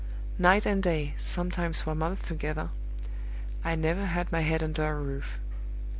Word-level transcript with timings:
Night 0.39 0.65
and 0.65 0.81
day, 0.81 1.13
sometimes 1.19 1.81
for 1.81 1.93
months 1.93 2.27
together, 2.27 2.71
I 3.63 3.75
never 3.75 4.07
had 4.07 4.31
my 4.31 4.41
head 4.41 4.63
under 4.63 4.87
a 4.87 4.95
roof. 4.99 5.37